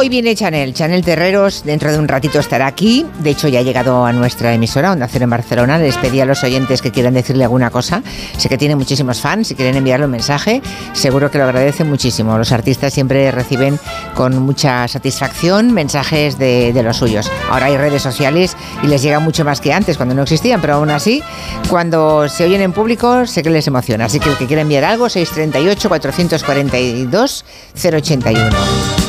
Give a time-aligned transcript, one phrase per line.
[0.00, 3.62] Hoy viene Chanel, Chanel Terreros, dentro de un ratito estará aquí, de hecho ya ha
[3.62, 7.14] llegado a nuestra emisora, Onda Cero en Barcelona, les pedí a los oyentes que quieran
[7.14, 8.04] decirle alguna cosa,
[8.36, 12.38] sé que tiene muchísimos fans, si quieren enviarle un mensaje, seguro que lo agradecen muchísimo,
[12.38, 13.76] los artistas siempre reciben
[14.14, 19.18] con mucha satisfacción mensajes de, de los suyos, ahora hay redes sociales y les llega
[19.18, 21.24] mucho más que antes, cuando no existían, pero aún así,
[21.68, 24.84] cuando se oyen en público, sé que les emociona, así que el que quiera enviar
[24.84, 29.07] algo, 638 442 081.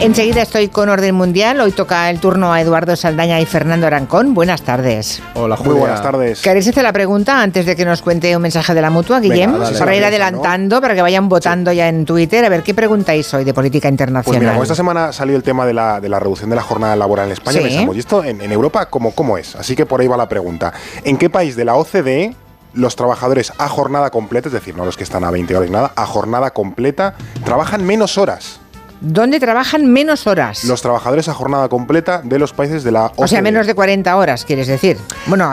[0.00, 1.60] Enseguida estoy con Orden Mundial.
[1.60, 4.34] Hoy toca el turno a Eduardo Saldaña y Fernando Arancón.
[4.34, 5.22] Buenas tardes.
[5.34, 5.72] Hola, Julia.
[5.72, 6.42] Muy buenas tardes.
[6.42, 9.52] ¿Queréis hacer la pregunta antes de que nos cuente un mensaje de la mutua, Guillem?
[9.52, 11.78] Venga, dale, para ir adelantando, para que vayan votando sí.
[11.78, 12.44] ya en Twitter.
[12.44, 14.40] A ver, ¿qué preguntáis hoy de política internacional?
[14.40, 16.96] Pues mira, esta semana salió el tema de la, de la reducción de la jornada
[16.96, 17.58] laboral en España.
[17.58, 17.64] Sí.
[17.64, 19.54] Pensamos, ¿y esto en, en Europa ¿cómo, cómo es?
[19.56, 20.72] Así que por ahí va la pregunta.
[21.04, 22.34] ¿En qué país de la OCDE
[22.74, 25.72] los trabajadores a jornada completa, es decir, no los que están a 20 horas y
[25.72, 27.14] nada, a jornada completa,
[27.44, 28.60] trabajan menos horas?
[29.06, 30.64] ¿Dónde trabajan menos horas?
[30.64, 33.24] Los trabajadores a jornada completa de los países de la OCDE.
[33.24, 34.96] O sea, menos de 40 horas, quieres decir.
[35.26, 35.52] Bueno,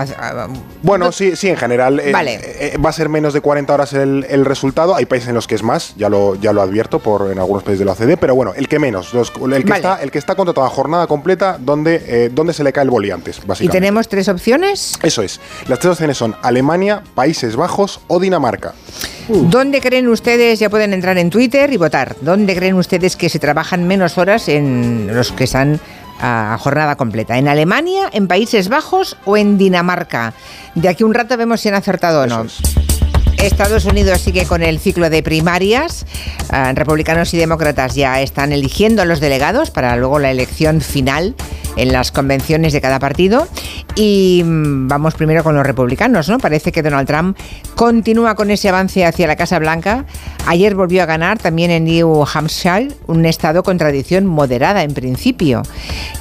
[0.82, 2.36] bueno no, sí, sí, en general vale.
[2.36, 2.42] eh,
[2.74, 4.96] eh, va a ser menos de 40 horas el, el, resultado.
[4.96, 7.64] Hay países en los que es más, ya lo, ya lo advierto por en algunos
[7.64, 9.76] países de la OCDE, pero bueno, el que menos, los, el, que vale.
[9.76, 12.90] está, el que está contratado a jornada completa, donde, eh, donde se le cae el
[12.90, 13.66] boli antes, básicamente.
[13.66, 14.94] ¿Y tenemos tres opciones?
[15.04, 15.42] Eso es.
[15.68, 18.74] Las tres opciones son Alemania, Países Bajos o Dinamarca.
[19.28, 19.50] Uh.
[19.50, 23.41] ¿Dónde creen ustedes, ya pueden entrar en Twitter y votar, dónde creen ustedes que se
[23.42, 25.82] trabajan menos horas en los que están
[26.22, 27.38] a jornada completa?
[27.38, 30.34] ¿En Alemania, en Países Bajos o en Dinamarca?
[30.76, 32.46] De aquí un rato vemos si han acertado o no.
[33.38, 36.06] Estados Unidos sigue con el ciclo de primarias.
[36.52, 41.34] Uh, republicanos y demócratas ya están eligiendo a los delegados para luego la elección final
[41.76, 43.48] en las convenciones de cada partido.
[43.96, 46.38] Y mmm, vamos primero con los republicanos, ¿no?
[46.38, 47.38] Parece que Donald Trump
[47.76, 50.06] continúa con ese avance hacia la Casa Blanca.
[50.48, 55.64] Ayer volvió a ganar también en New Hampshire, un estado con tradición moderada en principio.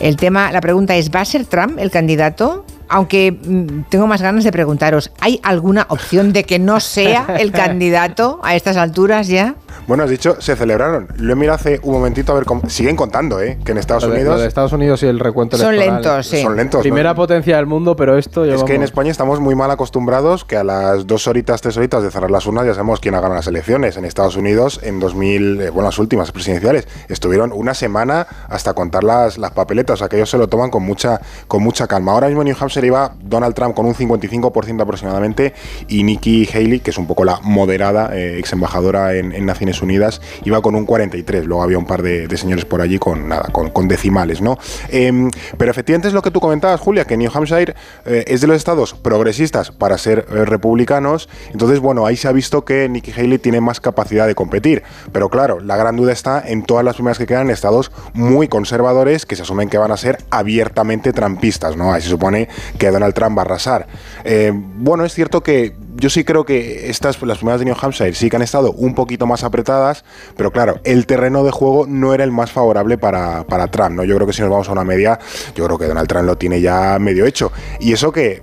[0.01, 2.65] El tema, la pregunta es, ¿va a ser Trump el candidato?
[2.91, 7.53] aunque mmm, tengo más ganas de preguntaros, ¿hay alguna opción de que no sea el
[7.53, 9.55] candidato a estas alturas ya?
[9.87, 11.09] Bueno, has dicho, se celebraron.
[11.17, 12.69] Lo he mirado hace un momentito a ver cómo.
[12.69, 13.59] Siguen contando, ¿eh?
[13.65, 14.35] Que en Estados lo de, Unidos.
[14.37, 16.03] Lo de Estados Unidos y el recuento son electoral.
[16.03, 16.43] lentos, sí.
[16.43, 16.83] Son lentos.
[16.83, 17.17] Primera ¿no?
[17.17, 18.45] potencia del mundo, pero esto.
[18.45, 22.03] Es que en España estamos muy mal acostumbrados que a las dos horitas, tres horitas
[22.03, 23.97] de cerrar las urnas ya sabemos quién ha ganado las elecciones.
[23.97, 29.05] En Estados Unidos, en 2000, eh, bueno, las últimas presidenciales, estuvieron una semana hasta contar
[29.05, 29.95] las, las papeletas.
[29.95, 32.13] O sea, que ellos se lo toman con mucha, con mucha calma.
[32.13, 35.55] Ahora mismo en New Hampshire iba Donald Trump con un 55% aproximadamente
[35.89, 39.60] y Nikki Haley, que es un poco la moderada eh, ex embajadora en, en Naciones
[39.83, 41.47] Unidas, iba con un 43.
[41.47, 44.59] Luego había un par de, señores por allí con nada, con, decimales, ¿no?
[44.89, 48.47] Eh, pero efectivamente es lo que tú comentabas, Julia, que New Hampshire eh, es de
[48.47, 51.29] los estados progresistas para ser eh, republicanos.
[51.53, 54.83] Entonces, bueno, ahí se ha visto que Nikki Haley tiene más capacidad de competir.
[55.13, 59.27] Pero claro, la gran duda está en todas las primeras que quedan estados muy conservadores
[59.27, 61.93] que se asumen que van a ser abiertamente trampistas, ¿no?
[61.93, 63.87] Ahí se supone que Donald Trump va a arrasar.
[64.25, 68.15] Eh, bueno, es cierto que yo sí creo que estas, las primeras de New Hampshire,
[68.15, 70.03] sí que han estado un poquito más apretadas,
[70.37, 74.05] pero claro, el terreno de juego no era el más favorable para, para Trump, ¿no?
[74.05, 75.19] Yo creo que si nos vamos a una media,
[75.55, 77.53] yo creo que Donald Trump lo tiene ya medio hecho.
[77.81, 78.43] Y eso que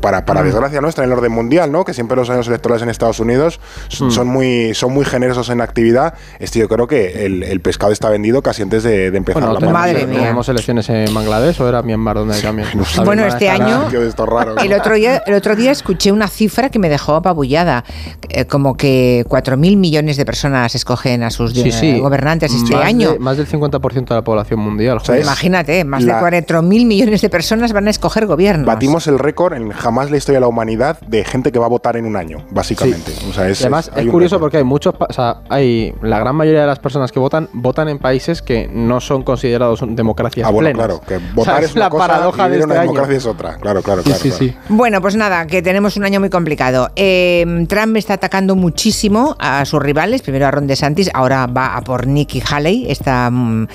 [0.00, 0.44] para, para mm.
[0.44, 1.84] desgracia nuestra en el orden mundial, ¿no?
[1.84, 3.60] Que siempre los años electorales en Estados Unidos
[4.00, 4.10] mm.
[4.10, 6.14] son, muy, son muy generosos en actividad.
[6.38, 9.58] Este yo creo que el, el pescado está vendido casi antes de, de empezar bueno,
[9.58, 10.20] la Madre mía.
[10.20, 12.68] ¿Tenemos elecciones en Bangladesh o era Myanmar donde hay también?
[12.74, 13.02] No sé.
[13.02, 13.88] Bueno, este año,
[14.26, 14.62] raro, ¿no?
[14.62, 17.84] el, otro día, el otro día escuché una cifra que me dejó apabullada,
[18.28, 21.98] eh, como que 4.000 millones de personas escogen a sus sí, sí.
[21.98, 23.12] gobernantes este más año.
[23.12, 24.98] De, más del 50% de la población mundial.
[24.98, 28.66] O sea, imagínate, más la, de 4.000 millones de personas van a escoger gobiernos.
[28.66, 31.68] Batimos el récord en jamás la historia de la humanidad de gente que va a
[31.68, 33.10] votar en un año, básicamente.
[33.10, 33.26] Sí.
[33.28, 36.20] O sea, es, y además es, es curioso porque hay muchos, o sea, hay la
[36.20, 40.46] gran mayoría de las personas que votan votan en países que no son considerados democracias
[40.46, 40.86] ah, bueno, plenas.
[40.86, 42.82] claro, que votar o sea, es, es la cosa paradoja y de este una año.
[42.82, 43.56] democracia es otra.
[43.56, 44.22] Claro, claro, sí, claro.
[44.22, 44.44] Sí, claro.
[44.44, 44.56] sí.
[44.68, 46.90] Bueno, pues nada, que tenemos un año muy complicado.
[46.94, 51.80] Eh, Trump está atacando muchísimo a sus rivales, primero a Ron DeSantis, ahora va a
[51.80, 53.66] por Nikki Haley, esta uh,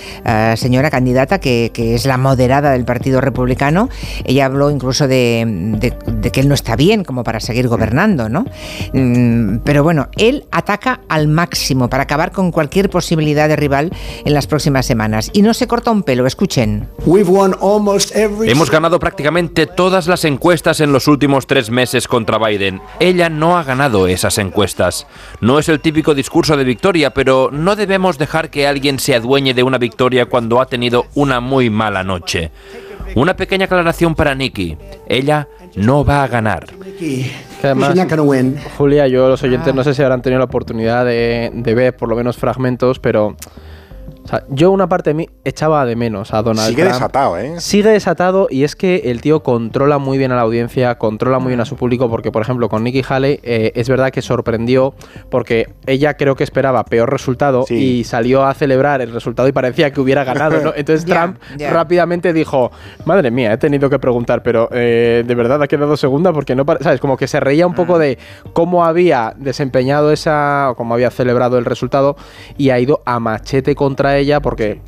[0.56, 3.89] señora candidata que, que, es la moderada del Partido Republicano.
[4.23, 5.44] Ella habló incluso de,
[5.79, 8.45] de, de que él no está bien como para seguir gobernando, ¿no?
[8.93, 13.91] Mm, pero bueno, él ataca al máximo para acabar con cualquier posibilidad de rival
[14.23, 15.29] en las próximas semanas.
[15.33, 16.89] Y no se corta un pelo, escuchen.
[18.45, 22.81] Hemos ganado prácticamente todas las encuestas en los últimos tres meses contra Biden.
[22.99, 25.07] Ella no ha ganado esas encuestas.
[25.41, 29.53] No es el típico discurso de victoria, pero no debemos dejar que alguien se adueñe
[29.53, 32.51] de una victoria cuando ha tenido una muy mala noche.
[33.15, 34.77] Una pequeña aclaración para Nikki.
[35.07, 36.65] Ella no va a ganar.
[37.00, 37.73] Que
[38.77, 42.09] Julia, yo los oyentes no sé si habrán tenido la oportunidad de, de ver por
[42.09, 43.35] lo menos fragmentos, pero
[44.50, 47.60] yo una parte de mí echaba de menos a Donald Sigue desatado, ¿eh?
[47.60, 51.50] Sigue desatado y es que el tío controla muy bien a la audiencia, controla muy
[51.50, 54.95] bien a su público, porque por ejemplo con Nikki Haley eh, es verdad que sorprendió
[55.30, 59.92] porque ella creo que esperaba peor resultado y salió a celebrar el resultado y parecía
[59.92, 60.74] que hubiera ganado, ¿no?
[60.75, 61.38] Entonces Trump
[61.72, 62.72] rápidamente dijo,
[63.06, 66.33] madre mía, he tenido que preguntar, pero eh, ¿de verdad ha quedado segunda?
[66.33, 67.00] Porque no, ¿sabes?
[67.00, 68.00] Como que se reía un poco mm.
[68.00, 68.18] de
[68.54, 72.16] cómo había desempeñado esa, o cómo había celebrado el resultado
[72.57, 74.81] y ha ido a machete contra ella porque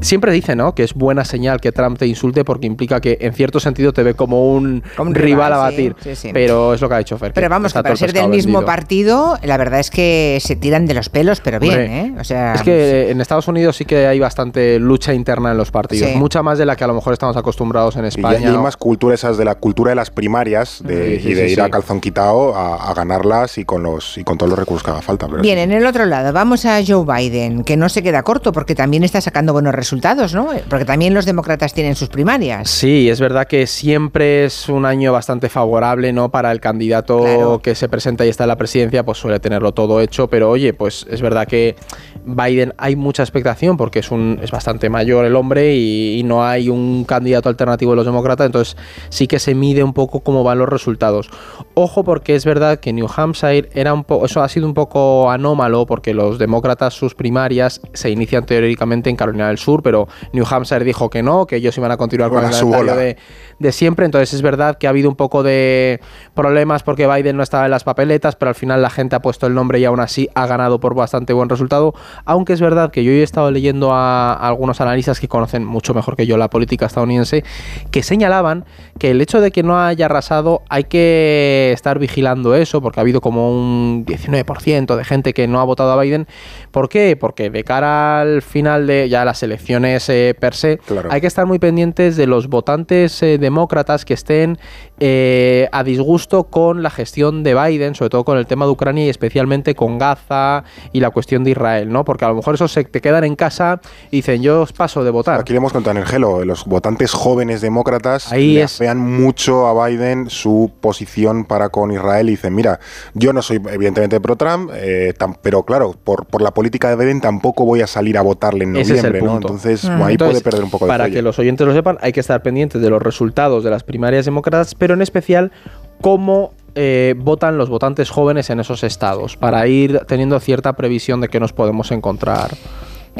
[0.00, 0.74] siempre dice, ¿no?
[0.74, 4.02] Que es buena señal que Trump te insulte porque implica que en cierto sentido te
[4.02, 5.96] ve como un, rival, a batir.
[6.32, 7.32] Pero es lo que ha hecho Fer.
[7.32, 10.94] Pero vamos, que para ser del mismo partido, la verdad es que se tiran de
[10.94, 12.14] los pelos, pero bien, ¿eh?
[12.18, 15.70] O sea, es que en Estados Unidos sí que hay bastante lucha interna en los
[15.70, 18.38] partidos, mucha más de la que a lo mejor estamos acostumbrados en España.
[18.40, 21.60] Y hay, más cultura esas de la cultura de las primarias de, y de ir
[21.60, 25.00] a calzón quitado a, ganarlas y con los y con todos los recursos que haga
[25.00, 25.26] falta.
[25.26, 28.74] bien, en el otro lado, vamos a Joe Biden, que no se queda corto porque
[28.74, 30.48] también está sacando buenos resultados, ¿no?
[30.68, 32.68] Porque también los demócratas tienen sus primarias.
[32.68, 36.30] Sí, es verdad que siempre es un año bastante favorable, ¿no?
[36.30, 40.00] Para el candidato que se presenta y está en la presidencia, pues suele tenerlo todo
[40.00, 41.76] hecho, pero oye, pues es verdad que
[42.24, 46.68] Biden hay mucha expectación porque es, un, es bastante mayor el hombre y, no hay
[46.68, 48.76] un candidato alternativo de los demócratas, entonces
[49.08, 51.30] sí que se mide un poco cómo van los resultados.
[51.74, 55.30] Ojo porque es verdad que New Hampshire era un poco, eso ha sido un poco
[55.30, 60.44] anómalo porque los demócratas sus primarias se inician teóricamente en Carolina del Sur, pero New
[60.48, 63.16] Hampshire dijo que no, que ellos iban a continuar con el calendario de,
[63.58, 66.00] de siempre, entonces es verdad que ha habido un poco de
[66.34, 69.46] problemas porque Biden no estaba en las papeletas, pero al final la gente ha puesto
[69.46, 71.94] el nombre y aún así ha ganado por bastante buen resultado
[72.24, 76.16] aunque es verdad que yo he estado leyendo a, algunos analistas que conocen mucho mejor
[76.16, 77.44] que yo la política estadounidense,
[77.90, 78.64] que señalaban
[78.98, 83.02] que el hecho de que no haya arrasado hay que estar vigilando eso, porque ha
[83.02, 86.26] habido como un 19% de gente que no ha votado a Biden.
[86.70, 87.16] ¿Por qué?
[87.16, 90.78] Porque de cara al final de ya las elecciones eh, per se,
[91.10, 94.58] hay que estar muy pendientes de los votantes eh, demócratas que estén
[95.00, 99.06] eh, a disgusto con la gestión de Biden, sobre todo con el tema de Ucrania
[99.06, 102.04] y especialmente con Gaza y la cuestión de Israel, ¿no?
[102.04, 103.80] Porque a lo mejor esos se te quedan en casa
[104.10, 105.40] y dicen, yo os paso de votar.
[105.40, 109.88] Aquí le hemos contado en el gelo, los votantes jóvenes demócratas Ahí vean mucho a
[109.88, 112.78] Biden su posición para con Israel y dicen, mira,
[113.14, 117.64] yo no soy evidentemente pro-Trump, eh, pero claro, por, por la política de Biden tampoco
[117.64, 119.36] voy a salir a votarle en noviembre, ¿no?
[119.36, 120.02] Entonces, mm.
[120.02, 122.42] ahí puede perder un poco de Para que los oyentes lo sepan, hay que estar
[122.42, 125.52] pendientes de los resultados de las primarias demócratas, pero en especial
[126.00, 131.28] cómo eh, votan los votantes jóvenes en esos estados, para ir teniendo cierta previsión de
[131.28, 132.50] qué nos podemos encontrar.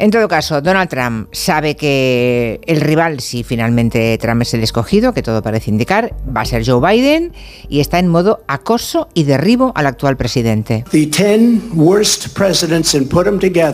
[0.01, 5.13] En todo caso, Donald Trump sabe que el rival, si finalmente Trump es el escogido,
[5.13, 7.33] que todo parece indicar, va a ser Joe Biden
[7.69, 10.85] y está en modo acoso y derribo al actual presidente.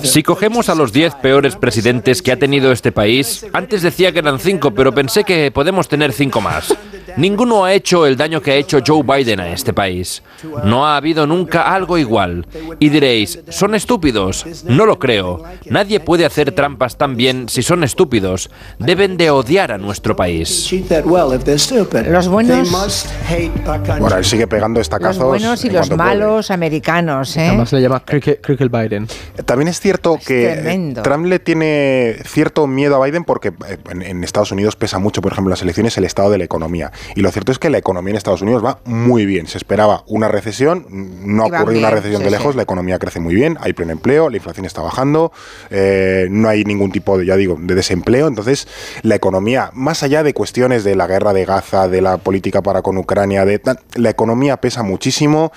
[0.10, 4.20] Si cogemos a los 10 peores presidentes que ha tenido este país, antes decía que
[4.20, 6.76] eran 5, pero pensé que podemos tener 5 más.
[7.18, 10.22] Ninguno ha hecho el daño que ha hecho Joe Biden a este país.
[10.64, 12.46] No ha habido nunca algo igual.
[12.80, 14.46] Y diréis, ¿son estúpidos?
[14.66, 15.44] No lo creo.
[15.66, 18.50] Nadie puede hacer trampas tan bien si son estúpidos.
[18.78, 20.72] Deben de odiar a nuestro país.
[22.08, 22.72] Los buenos...
[24.00, 25.18] Bueno, él sigue pegando estacazos.
[25.18, 27.48] Los buenos y los malos americanos, ¿eh?
[27.48, 29.08] Además le llama Cricket, Biden.
[29.46, 34.52] También es cierto que Trump le tiene cierto miedo a Biden porque eh, en Estados
[34.52, 36.92] Unidos pesa mucho, por ejemplo, las elecciones, el estado de la economía.
[37.16, 39.48] Y lo cierto es que la economía en Estados Unidos va muy bien.
[39.48, 43.36] Se esperaba una recesión, no ha ocurrido una recesión de lejos, la economía crece muy
[43.36, 45.32] bien, hay pleno empleo, la inflación está bajando,
[45.70, 48.28] eh, no hay ningún tipo de, ya digo, de desempleo.
[48.28, 48.68] Entonces,
[49.02, 52.82] la economía, más allá de cuestiones de la guerra de Gaza, de la política para
[52.82, 53.62] con Ucrania, de,
[53.96, 55.52] la economía pesa muchísimo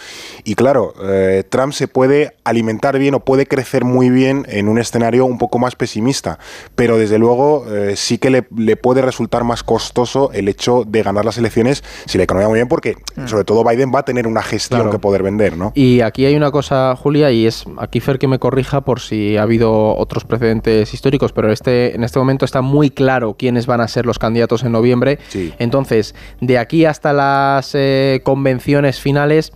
[0.45, 4.79] y claro, eh, Trump se puede alimentar bien o puede crecer muy bien en un
[4.79, 6.39] escenario un poco más pesimista,
[6.75, 11.03] pero desde luego eh, sí que le, le puede resultar más costoso el hecho de
[11.03, 13.27] ganar las elecciones si la economía muy bien, porque mm.
[13.27, 15.73] sobre todo Biden va a tener una gestión que poder vender, ¿no?
[15.75, 19.37] Y aquí hay una cosa, Julia, y es aquí Fer que me corrija por si
[19.37, 23.81] ha habido otros precedentes históricos, pero este, en este momento está muy claro quiénes van
[23.81, 25.19] a ser los candidatos en noviembre.
[25.59, 29.53] Entonces, de aquí hasta las eh, convenciones finales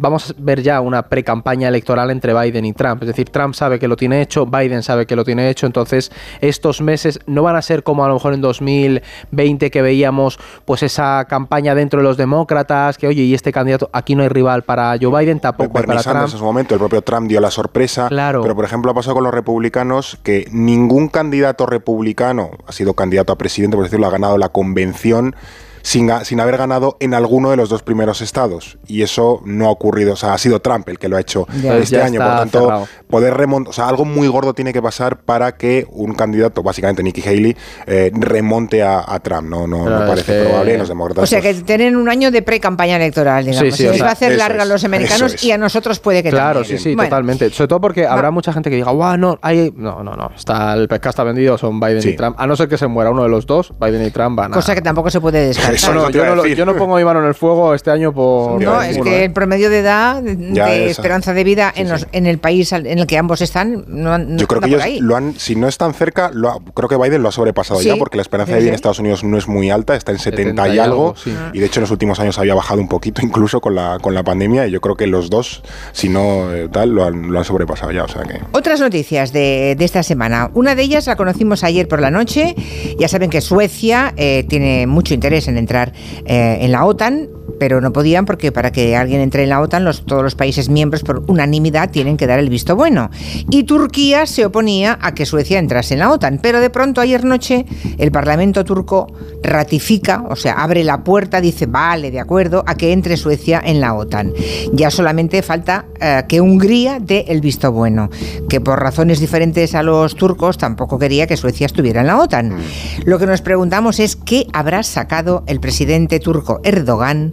[0.00, 3.02] vamos a ver ya una pre-campaña electoral entre Biden y Trump.
[3.02, 6.10] Es decir, Trump sabe que lo tiene hecho, Biden sabe que lo tiene hecho, entonces
[6.40, 10.82] estos meses no van a ser como a lo mejor en 2020 que veíamos pues
[10.82, 14.62] esa campaña dentro de los demócratas, que oye, y este candidato, aquí no hay rival
[14.62, 16.18] para Joe Biden, tampoco hay para Trump.
[16.18, 18.42] En ese momento el propio Trump dio la sorpresa, claro.
[18.42, 23.32] pero por ejemplo ha pasado con los republicanos que ningún candidato republicano ha sido candidato
[23.32, 25.36] a presidente, por decirlo, ha ganado la convención
[25.82, 28.78] sin, sin haber ganado en alguno de los dos primeros estados.
[28.86, 31.46] Y eso no ha ocurrido, o sea, ha sido Trump el que lo ha hecho
[31.62, 32.20] este año.
[32.20, 36.14] Por tanto, poder remontar, o sea, algo muy gordo tiene que pasar para que un
[36.14, 37.56] candidato, básicamente Nikki Haley,
[37.86, 39.48] eh, remonte a, Trump.
[39.48, 40.78] No, no, parece probable.
[40.78, 43.74] Los demócratas, o sea, que tienen un año de pre-campaña electoral, digamos.
[43.74, 46.64] Sí, les va a hacer larga a los americanos y a nosotros puede que Claro,
[46.64, 47.50] sí, sí, totalmente.
[47.50, 49.72] Sobre todo porque habrá mucha gente que diga, guau, no, hay...
[49.76, 52.36] no, no, no, está, el pescado está vendido, son Biden y Trump.
[52.38, 54.54] A no ser que se muera uno de los dos, Biden y Trump van a...
[54.54, 55.69] Cosa que tampoco se puede descartar.
[55.70, 56.10] No,
[56.46, 58.62] yo, no, pongo mi mano en el fuego este año por...
[58.62, 62.38] No, es que el promedio de edad, de esperanza de vida en, los, en el
[62.38, 65.68] país en el que ambos están, no, Yo creo que ellos lo han, si no
[65.68, 68.68] están cerca, lo creo que Biden lo ha sobrepasado ya, porque la esperanza de vida
[68.68, 71.14] en Estados Unidos no es muy alta, está en 70, y algo,
[71.52, 74.14] y de hecho en los últimos años había bajado un poquito incluso con la, con
[74.14, 75.62] la pandemia, y yo creo que los dos,
[75.92, 78.04] si no eh, tal, lo han, lo han sobrepasado ya.
[78.04, 78.40] O sea que...
[78.52, 80.50] Otras noticias de, de, esta semana.
[80.54, 82.54] Una de ellas la conocimos ayer por la noche.
[82.98, 85.92] Ya saben que Suecia eh, tiene mucho interés en entrar
[86.24, 89.84] eh, en la OTAN pero no podían porque para que alguien entre en la OTAN
[89.84, 93.10] los, todos los países miembros por unanimidad tienen que dar el visto bueno.
[93.50, 97.24] Y Turquía se oponía a que Suecia entrase en la OTAN, pero de pronto ayer
[97.24, 97.66] noche
[97.98, 102.92] el Parlamento turco ratifica, o sea, abre la puerta, dice, vale, de acuerdo, a que
[102.92, 104.32] entre Suecia en la OTAN.
[104.72, 108.10] Ya solamente falta eh, que Hungría dé el visto bueno,
[108.48, 112.50] que por razones diferentes a los turcos tampoco quería que Suecia estuviera en la OTAN.
[112.50, 112.60] Mm.
[113.04, 117.32] Lo que nos preguntamos es qué habrá sacado el presidente turco Erdogan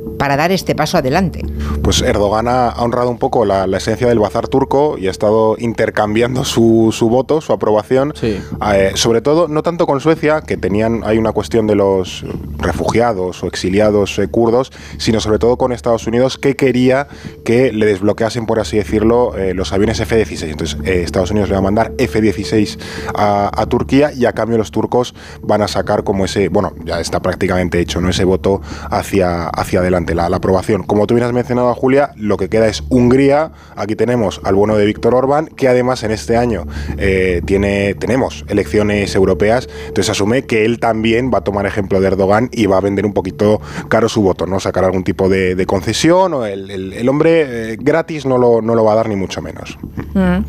[0.21, 1.43] para dar este paso adelante?
[1.81, 6.45] Pues Erdogan ha honrado un poco la, esencia del bazar turco y ha estado intercambiando
[6.45, 11.31] su, voto, su aprobación, eh, sobre todo no tanto con Suecia, que tenían hay una
[11.31, 12.23] cuestión de los
[12.59, 17.07] refugiados o exiliados eh, kurdos, sino sobre todo con Estados Unidos, que quería
[17.43, 20.51] que le desbloqueasen, por así decirlo, eh, los aviones F-16.
[20.51, 22.77] Entonces Estados Unidos le va a mandar F-16
[23.15, 27.21] a, Turquía y a cambio los turcos van a sacar como ese, bueno, ya está
[27.21, 28.09] prácticamente hecho, ¿no?
[28.09, 28.61] Ese voto
[28.91, 30.83] hacia, hacia adelante la, aprobación.
[30.83, 33.51] Como tú bien has mencionado, Julia, lo que queda es Hungría.
[33.75, 36.65] Aquí tenemos al bueno de Víctor Orbán, que además en este año
[36.97, 39.67] eh, tiene, tenemos elecciones europeas.
[39.87, 43.05] Entonces asume que él también va a tomar ejemplo de Erdogan y va a vender
[43.05, 44.59] un poquito caro su voto, ¿no?
[44.59, 48.93] Sacar algún tipo de, concesión o el, hombre eh, gratis no lo, no lo va
[48.93, 49.77] a dar ni mucho menos.
[50.13, 50.43] Mm.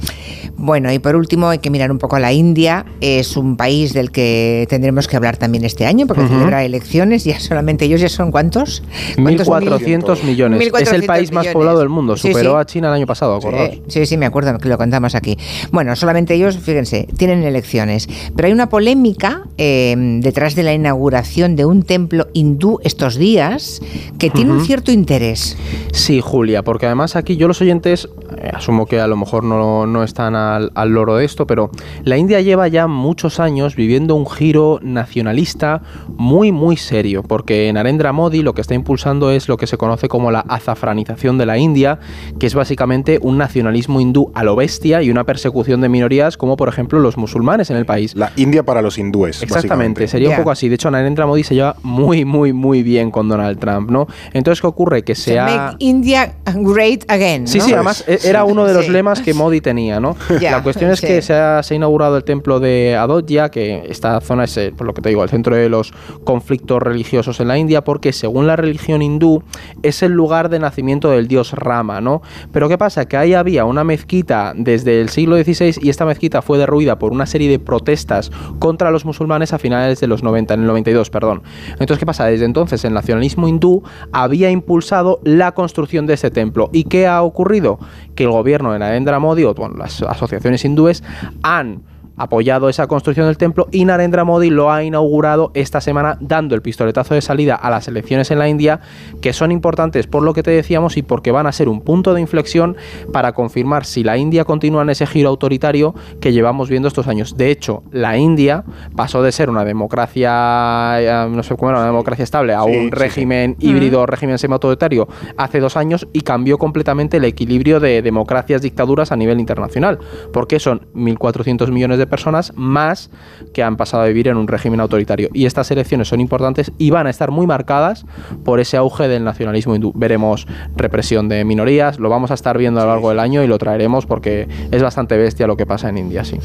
[0.56, 2.86] Bueno, y por último hay que mirar un poco a la India.
[3.00, 7.24] Es un país del que tendremos que hablar también este año porque celebra elecciones.
[7.24, 8.82] Ya solamente ellos ya son cuántos?
[9.20, 10.72] ¿Cuántos 1.400 millones.
[10.80, 12.16] es el país más poblado del mundo.
[12.16, 13.80] Superó a China el año pasado, ¿acordados?
[13.88, 15.36] Sí, sí, me acuerdo que lo contamos aquí.
[15.70, 18.08] Bueno, solamente ellos, fíjense, tienen elecciones.
[18.34, 23.80] Pero hay una polémica eh, detrás de la inauguración de un templo hindú estos días
[24.18, 25.56] que tiene un cierto interés.
[25.92, 28.08] Sí, Julia, porque además aquí yo los oyentes,
[28.52, 31.70] asumo que a lo mejor no, no están al, al loro de esto, pero
[32.04, 35.82] la India lleva ya muchos años viviendo un giro nacionalista
[36.16, 40.08] muy, muy serio, porque Narendra Modi lo que está impulsando es lo que se conoce
[40.08, 41.98] como la azafranización de la India,
[42.38, 46.56] que es básicamente un nacionalismo hindú a lo bestia y una persecución de minorías como
[46.56, 48.14] por ejemplo los musulmanes en el país.
[48.14, 49.42] La India para los hindúes.
[49.42, 50.68] Exactamente, sería un poco así.
[50.68, 54.06] De hecho, Narendra Modi se lleva muy, muy, muy bien con Donald Trump, ¿no?
[54.32, 55.02] Entonces, ¿qué ocurre?
[55.02, 55.44] Que sea...
[55.44, 57.46] Make India great again.
[57.46, 60.16] Sí, sí, además e-, era uno de los lemas que Modi tenía, ¿no?
[60.40, 64.56] la cuestión es que se ha, inaugurado el templo de Adodhya, que esta zona es,
[64.56, 65.92] eh, por lo que te digo, el centro de los
[66.24, 69.42] conflictos religiosos en la India, porque según la religión hindú,
[69.82, 72.22] es el lugar de nacimiento del dios Rama, ¿no?
[72.52, 73.06] Pero ¿qué pasa?
[73.06, 77.12] Que ahí había una mezquita desde el siglo XVI y esta mezquita fue derruida por
[77.12, 81.10] una serie de protestas contra los musulmanes a finales de los 90, en el 92,
[81.10, 81.42] perdón.
[81.72, 82.26] Entonces, ¿qué pasa?
[82.26, 86.70] Desde entonces el nacionalismo hindú había impulsado la construcción de ese templo.
[86.72, 87.78] ¿Y qué ha ocurrido?
[88.22, 91.02] El gobierno de Narendra Modi, o bueno, las asociaciones hindúes,
[91.42, 91.82] han
[92.16, 96.62] apoyado esa construcción del templo y Narendra Modi lo ha inaugurado esta semana dando el
[96.62, 98.80] pistoletazo de salida a las elecciones en la India
[99.20, 102.14] que son importantes por lo que te decíamos y porque van a ser un punto
[102.14, 102.76] de inflexión
[103.12, 107.36] para confirmar si la India continúa en ese giro autoritario que llevamos viendo estos años.
[107.36, 108.64] De hecho, la India
[108.96, 112.90] pasó de ser una democracia, eh, no sé cómo era, una democracia estable a un
[112.90, 119.12] régimen híbrido, régimen semi-autoritario hace dos años y cambió completamente el equilibrio de democracias, dictaduras
[119.12, 119.98] a nivel internacional,
[120.32, 123.10] porque son 1.400 millones de de personas más
[123.54, 125.28] que han pasado a vivir en un régimen autoritario.
[125.32, 128.04] Y estas elecciones son importantes y van a estar muy marcadas
[128.44, 129.92] por ese auge del nacionalismo hindú.
[129.94, 133.46] Veremos represión de minorías, lo vamos a estar viendo a lo largo del año y
[133.46, 136.38] lo traeremos porque es bastante bestia lo que pasa en India, sí.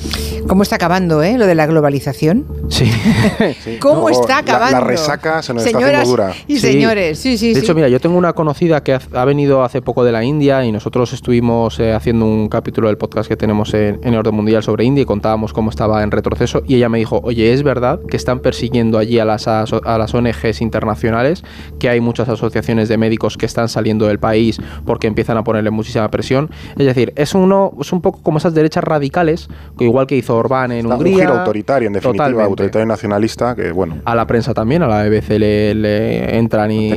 [0.47, 2.45] ¿Cómo está acabando eh, lo de la globalización?
[2.69, 2.91] Sí.
[3.79, 4.79] ¿Cómo está acabando?
[4.79, 6.33] La, resaca se nos está dura.
[6.47, 7.53] Y señores, sí, sí.
[7.53, 10.63] De hecho, mira, yo tengo una conocida que ha, venido hace poco de la India
[10.63, 14.63] y nosotros estuvimos eh, haciendo un capítulo del podcast que tenemos en, en Orden Mundial
[14.63, 17.63] sobre India y contábamos veíamos cómo estaba en retroceso y ella me dijo, oye, es
[17.63, 19.65] verdad que están persiguiendo allí a las, a
[19.97, 21.43] las ONGs internacionales,
[21.79, 25.71] que hay muchas asociaciones de médicos que están saliendo del país porque empiezan a ponerle
[25.71, 26.49] muchísima presión.
[26.77, 29.47] Es decir, es, uno, es un poco como esas derechas radicales,
[29.79, 31.13] igual que hizo Orbán en Hungría.
[31.13, 33.97] Un giro autoritario, en definitiva, autoritario nacionalista, que bueno.
[34.05, 36.93] A la prensa también, a la BBC le, entran y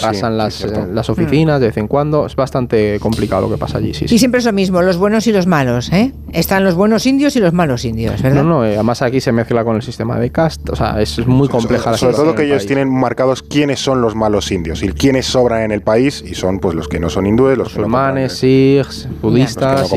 [0.00, 2.26] pasan las, las, oficinas de vez en cuando.
[2.26, 3.94] Es bastante complicado lo que pasa allí.
[3.94, 6.12] Sí, y siempre es lo mismo, los buenos y los malos, ¿eh?
[6.32, 8.32] Están los buenos indios y los malos indios, ¿verdad?
[8.32, 11.26] No, no, eh, además aquí se mezcla con el sistema de cast, o sea, es
[11.26, 14.88] muy compleja la Sobre todo que ellos tienen marcados quiénes son los malos indios y
[14.88, 18.38] quiénes sobran en el país y son pues los que no son hindúes, los musulmanes,
[18.38, 19.90] sikhs, budistas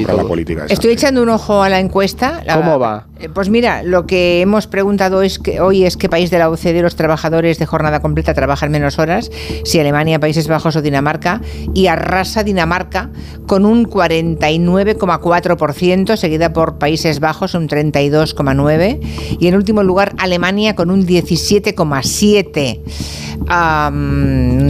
[0.70, 2.42] Estoy echando un ojo a la encuesta.
[2.54, 3.08] ¿Cómo va?
[3.20, 6.50] Eh, pues mira, lo que hemos preguntado es que hoy es qué país de la
[6.50, 9.32] OCDE los trabajadores de jornada completa trabajan menos horas,
[9.64, 11.40] si Alemania, Países Bajos o Dinamarca,
[11.74, 13.10] y arrasa Dinamarca
[13.48, 20.90] con un 49,4%, seguida por Países Bajos un 32,9% y en último lugar Alemania con
[20.92, 22.80] un 17,7%.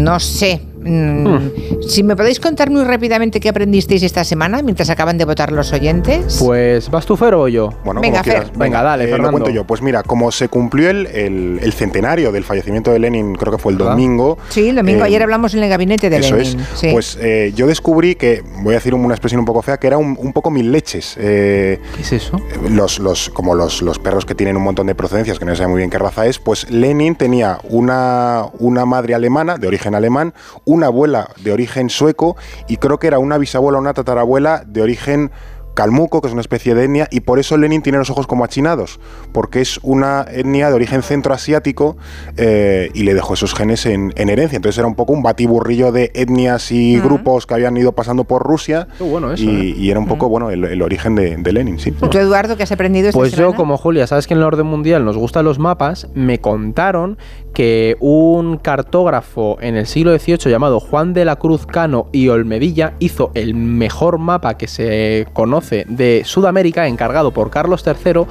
[0.04, 5.18] no sé, Mm, si me podéis contar muy rápidamente qué aprendisteis esta semana mientras acaban
[5.18, 6.38] de votar los oyentes.
[6.40, 7.72] Pues, ¿vas tú, Fer, o yo?
[7.84, 8.52] Bueno, venga, Fer.
[8.56, 9.64] Venga, dale, eh, Lo cuento yo.
[9.64, 13.72] Pues mira, como se cumplió el, el, centenario del fallecimiento de Lenin, creo que fue
[13.72, 14.38] el domingo.
[14.50, 15.02] Sí, el domingo.
[15.02, 16.60] Eh, ayer hablamos en el gabinete de eso Lenin.
[16.60, 16.94] Es.
[16.94, 19.98] Pues eh, yo descubrí que, voy a decir una expresión un poco fea, que era
[19.98, 21.16] un, un poco mil leches.
[21.16, 22.40] ¿Qué es eso?
[22.70, 25.66] Los, los, como los, los perros que tienen un montón de procedencias, que no sé
[25.66, 30.34] muy bien qué raza es, pues Lenin tenía una, una madre alemana, de origen alemán,
[30.76, 32.36] una abuela de origen sueco
[32.68, 35.32] y creo que era una bisabuela o una tatarabuela de origen
[35.76, 38.44] calmuco, que es una especie de etnia, y por eso Lenin tiene los ojos como
[38.44, 39.00] achinados,
[39.32, 41.98] porque es una etnia de origen centroasiático
[42.38, 44.56] eh, y le dejó esos genes en, herencia.
[44.56, 48.42] Entonces era un poco un batiburrillo de etnias y grupos que habían ido pasando por
[48.42, 48.88] Rusia.
[49.38, 49.92] y, ¿eh?
[49.92, 51.92] era un poco, bueno, el, origen de, Lenin, sí.
[51.92, 54.66] ¿Tú, Eduardo, qué has aprendido esta Pues yo, como Julia, sabes que en el orden
[54.66, 57.18] mundial nos gustan los mapas, me contaron
[57.56, 62.94] que un cartógrafo en el siglo XVIII llamado Juan de la Cruz Cano y Olmedilla
[63.00, 68.26] hizo el mejor mapa que se conoce de Sudamérica encargado por Carlos III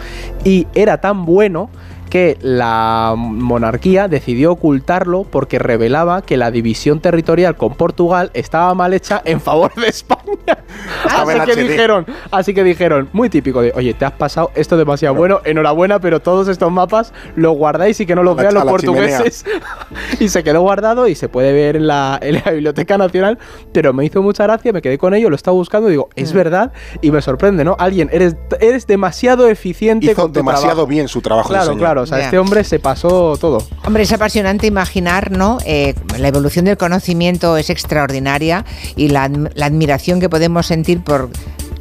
[0.45, 1.71] y era tan bueno
[2.15, 8.95] que la monarquía decidió ocultarlo porque revelaba que la división territorial con Portugal estaba mal
[8.95, 10.23] hecha en favor de España.
[11.11, 15.15] Así que dijeron, así que dijeron, muy típico de, oye, te has pasado esto demasiado
[15.15, 19.45] bueno, enhorabuena, pero todos estos mapas los guardáis y que no los vean los portugueses.
[20.21, 22.21] y se quedó guardado y se puede ver en la,
[22.53, 23.39] Biblioteca Nacional,
[23.73, 26.33] pero me hizo mucha gracia, me quedé con ello, lo estaba buscando y digo, es
[26.33, 26.37] mm.
[26.37, 27.77] verdad y me sorprende, ¿no?
[27.79, 31.49] Alguien, eres, eres demasiado eficiente hizo demasiado bien su trabajo.
[31.49, 33.59] Claro, claro, o sea, este hombre se pasó todo.
[33.85, 35.59] Hombre, es apasionante imaginar, ¿no?
[35.67, 38.65] Eh, la evolución del conocimiento es extraordinaria
[38.97, 41.31] y la, la admiración que podemos sentir por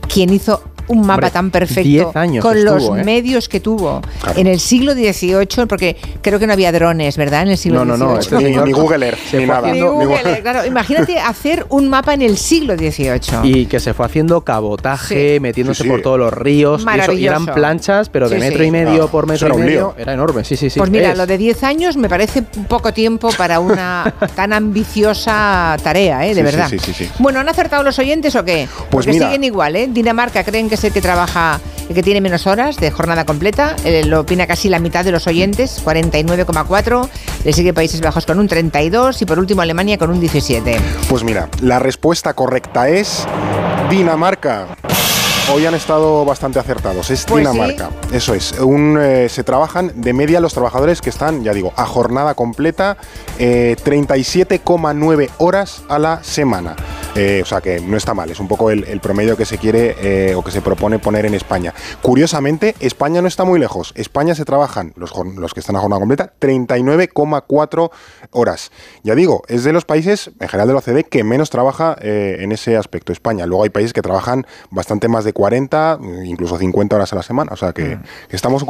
[0.08, 3.04] quien hizo un mapa tan perfecto con los ¿eh?
[3.04, 4.02] medios que tuvo
[4.36, 7.44] en el siglo XVIII, porque creo que no había drones, ¿verdad?
[7.44, 7.98] En el siglo XVIII.
[7.98, 9.74] No, no, no, ni, Google Earth, ni nada.
[9.74, 10.66] Google claro.
[10.66, 13.20] Imagínate hacer un mapa en el siglo XVIII.
[13.44, 16.86] Y que se fue haciendo cabotaje, metiéndose por todos los ríos.
[17.14, 19.96] Y, eran planchas, pero de metro y medio por metro y medio.
[19.98, 20.80] Era enorme, sí, sí, sí.
[20.80, 26.26] Pues mira, lo de 10 años me parece poco tiempo para una tan ambiciosa tarea,
[26.28, 26.36] ¿eh?
[26.36, 26.72] De verdad.
[27.20, 28.68] Bueno, ¿han acertado los oyentes o qué?
[28.90, 29.88] Pues Porque siguen igual, ¿eh?
[29.92, 33.76] Dinamarca creen que es el que trabaja, el que tiene menos horas de jornada completa.
[33.84, 37.10] Eh, lo opina casi la mitad de los oyentes, 49,4.
[37.44, 40.80] Le sigue Países Bajos con un 32 y por último Alemania con un 17.
[41.10, 43.26] Pues mira, la respuesta correcta es
[43.90, 44.68] Dinamarca.
[45.52, 47.12] Hoy han estado bastante acertados.
[47.12, 47.90] Es pues Dinamarca.
[48.14, 48.54] Eso es.
[48.60, 52.98] Un, eh, se trabajan de media los trabajadores que están, ya digo, a jornada completa,
[53.38, 56.76] 37,9 eh, horas a la semana.
[57.16, 60.34] Eh, o sea que no está mal, es un poco el, promedio que se quiere
[60.34, 61.74] o que se propone poner en España.
[62.02, 63.92] Curiosamente, España no está muy lejos.
[63.96, 67.92] España se trabajan, los, los que están a jornada completa, 39,4
[68.32, 68.72] horas.
[69.04, 72.52] Ya digo, es de los países, en general de la OCDE, que menos trabaja en
[72.52, 73.12] ese aspecto.
[73.12, 73.46] España.
[73.46, 77.52] Luego hay países que trabajan bastante más de 40, incluso 50 horas a la semana.
[77.54, 78.04] O sea que, mm.
[78.30, 78.66] estamos,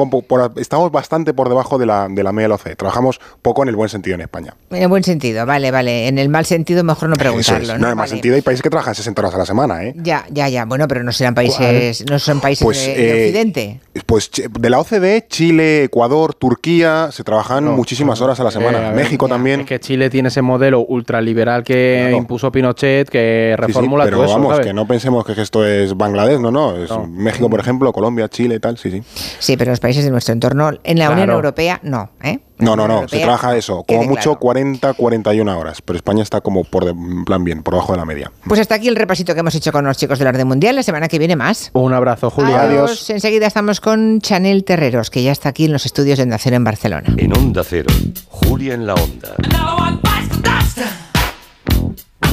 [0.57, 3.89] estamos bastante por debajo de la, de la media de Trabajamos poco en el buen
[3.89, 4.55] sentido en España.
[4.69, 6.07] En el buen sentido, vale, vale.
[6.07, 7.77] En el mal sentido mejor no preguntarlo.
[7.77, 7.85] ¿no?
[7.85, 9.93] en el mal sentido hay países que trabajan 60 horas a la semana, ¿eh?
[9.97, 10.65] Ya, ya, ya.
[10.65, 13.79] Bueno, pero no serán países, no son países pues, de, eh, Occidente.
[14.05, 18.91] Pues de la OCDE, Chile, Ecuador, Turquía, se trabajan muchísimas horas a la semana.
[18.91, 19.61] Eh, México también.
[19.61, 24.73] Es que Chile tiene ese modelo ultraliberal que impuso Pinochet, que reformula pero vamos, que
[24.73, 26.77] no pensemos que esto es Bangladesh, no, no.
[26.77, 29.03] Es México, por ejemplo, Colombia, Chile y tal, sí, sí.
[29.39, 32.39] Sí, pero los países de nuestro entorno, en la Unión Europea, no, ¿eh?
[32.59, 36.63] No, no, no, se trabaja eso, como mucho 40, 41 horas, pero España está como
[36.63, 36.93] por de,
[37.25, 38.31] plan bien, por debajo de la media.
[38.47, 40.83] Pues hasta aquí el repasito que hemos hecho con los chicos del Arte Mundial, la
[40.83, 41.71] semana que viene más.
[41.73, 42.61] Un abrazo, Julia.
[42.61, 43.09] Adiós.
[43.09, 46.63] Enseguida estamos con Chanel Terreros, que ya está aquí en los estudios de Onda en
[46.63, 47.13] Barcelona.
[47.17, 47.89] En Onda Cero,
[48.29, 49.35] Julia en la Onda.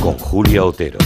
[0.00, 0.98] Con Julia Otero.